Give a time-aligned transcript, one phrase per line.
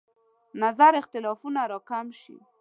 [0.63, 2.35] نظر اختلافونه راکم شي.